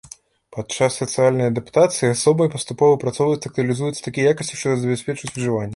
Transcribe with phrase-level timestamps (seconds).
[0.55, 5.69] Падчас сацыяльнай адаптацыі асобай паступова выпрацоўваюцца і актуалізуюцца такія якасці, што забяспечваюць выжыванне.